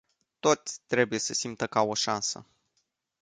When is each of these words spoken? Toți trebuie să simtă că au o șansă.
Toți 0.39 0.79
trebuie 0.87 1.19
să 1.19 1.33
simtă 1.33 1.67
că 1.67 1.77
au 1.77 1.89
o 1.89 1.93
șansă. 1.93 2.45